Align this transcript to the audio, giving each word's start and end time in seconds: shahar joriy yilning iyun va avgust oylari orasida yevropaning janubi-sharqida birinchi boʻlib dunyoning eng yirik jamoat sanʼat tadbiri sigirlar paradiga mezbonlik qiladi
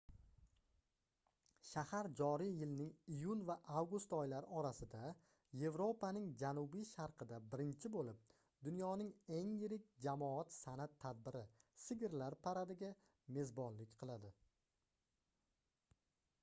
shahar 1.71 2.07
joriy 2.19 2.53
yilning 2.61 2.87
iyun 3.15 3.41
va 3.49 3.57
avgust 3.81 4.15
oylari 4.19 4.47
orasida 4.61 5.01
yevropaning 5.63 6.31
janubi-sharqida 6.43 7.41
birinchi 7.51 7.91
boʻlib 7.97 8.23
dunyoning 8.69 9.11
eng 9.39 9.51
yirik 9.65 9.85
jamoat 10.07 10.53
sanʼat 10.59 10.97
tadbiri 11.05 11.43
sigirlar 11.85 12.39
paradiga 12.47 12.91
mezbonlik 13.37 13.93
qiladi 14.01 14.33